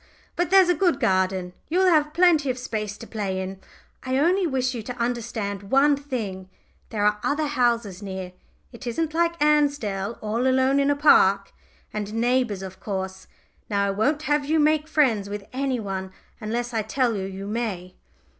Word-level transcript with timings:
But 0.35 0.49
there's 0.49 0.67
a 0.67 0.73
good 0.73 0.99
garden; 0.99 1.53
you 1.67 1.77
will 1.77 1.85
have 1.87 2.11
plenty 2.11 2.49
of 2.49 2.57
space 2.57 2.97
to 2.97 3.05
play 3.05 3.39
in. 3.39 3.59
Only 4.03 4.43
I 4.47 4.49
wish 4.49 4.73
you 4.73 4.81
to 4.81 4.97
understand 4.97 5.69
one 5.69 5.95
thing: 5.95 6.49
there 6.89 7.05
are 7.05 7.19
other 7.21 7.45
houses 7.45 8.01
near 8.01 8.33
it 8.71 8.87
isn't 8.87 9.13
like 9.13 9.39
Ansdell, 9.39 10.17
all 10.19 10.47
alone 10.47 10.79
in 10.79 10.89
a 10.89 10.95
park 10.95 11.53
and 11.93 12.15
neighbours, 12.15 12.63
of 12.63 12.79
course. 12.79 13.27
Now, 13.69 13.85
I 13.85 13.91
won't 13.91 14.23
have 14.23 14.43
you 14.43 14.59
make 14.59 14.87
friends 14.87 15.29
with 15.29 15.43
any 15.53 15.79
one 15.79 16.11
unless 16.39 16.73
I 16.73 16.81
tell 16.81 17.15
you 17.15 17.25
you 17.25 17.45
may. 17.45 17.93